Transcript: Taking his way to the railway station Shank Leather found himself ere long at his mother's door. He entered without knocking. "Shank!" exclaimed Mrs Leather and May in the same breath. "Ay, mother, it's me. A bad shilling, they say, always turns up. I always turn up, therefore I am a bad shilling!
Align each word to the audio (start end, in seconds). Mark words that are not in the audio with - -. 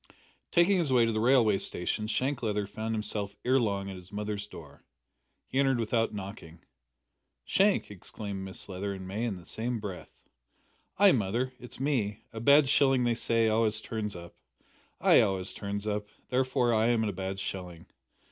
Taking 0.49 0.79
his 0.79 0.91
way 0.91 1.05
to 1.05 1.11
the 1.11 1.19
railway 1.19 1.59
station 1.59 2.07
Shank 2.07 2.41
Leather 2.41 2.65
found 2.65 2.95
himself 2.95 3.35
ere 3.45 3.59
long 3.59 3.87
at 3.87 3.95
his 3.97 4.11
mother's 4.11 4.47
door. 4.47 4.83
He 5.45 5.59
entered 5.59 5.79
without 5.79 6.11
knocking. 6.11 6.63
"Shank!" 7.45 7.91
exclaimed 7.91 8.43
Mrs 8.47 8.69
Leather 8.69 8.93
and 8.95 9.07
May 9.07 9.25
in 9.25 9.37
the 9.37 9.45
same 9.45 9.79
breath. 9.79 10.09
"Ay, 10.97 11.11
mother, 11.11 11.53
it's 11.59 11.79
me. 11.79 12.23
A 12.33 12.39
bad 12.39 12.67
shilling, 12.67 13.03
they 13.03 13.13
say, 13.13 13.47
always 13.47 13.79
turns 13.79 14.15
up. 14.15 14.33
I 14.99 15.21
always 15.21 15.53
turn 15.53 15.79
up, 15.87 16.07
therefore 16.29 16.73
I 16.73 16.87
am 16.87 17.03
a 17.03 17.13
bad 17.13 17.39
shilling! 17.39 17.85